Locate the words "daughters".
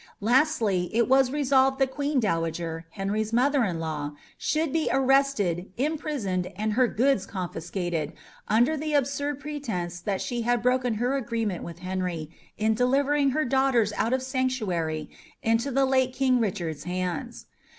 13.45-13.93